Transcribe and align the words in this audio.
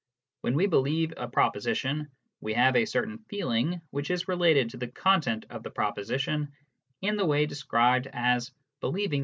When 0.41 0.55
we 0.55 0.65
believe 0.65 1.13
a 1.15 1.27
proposition, 1.27 2.09
we 2.39 2.55
have 2.55 2.75
a 2.75 2.85
certain 2.85 3.19
feeling 3.29 3.81
which 3.91 4.09
is 4.09 4.27
related 4.27 4.71
to 4.71 4.77
the 4.77 4.87
content 4.87 5.45
of 5.51 5.61
the 5.61 5.69
proposition 5.69 6.53
in 7.03 7.17
the 7.17 7.25
way 7.25 7.45
described 7.45 8.07
as" 8.11 8.49
believing 8.79 8.79
* 8.79 8.79
Psychology, 8.81 9.17
Chap. 9.17 9.19